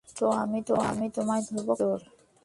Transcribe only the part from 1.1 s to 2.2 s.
তোমায় ধরব, কয়েন চোর।